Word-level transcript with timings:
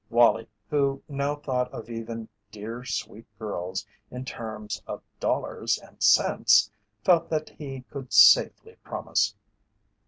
Wallie, 0.09 0.49
who 0.67 1.03
now 1.07 1.35
thought 1.35 1.71
of 1.71 1.87
even 1.87 2.27
"dear, 2.51 2.83
sweet 2.83 3.27
girls" 3.37 3.85
in 4.09 4.25
terms 4.25 4.81
of 4.87 5.03
dollars 5.19 5.77
and 5.77 6.01
cents, 6.01 6.71
felt 7.03 7.29
that 7.29 7.49
he 7.51 7.81
could 7.81 8.11
safely 8.11 8.77
promise. 8.83 9.35